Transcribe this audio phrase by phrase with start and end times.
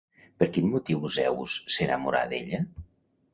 [0.43, 2.63] Per quin motiu Zeus s'enamora d'ella?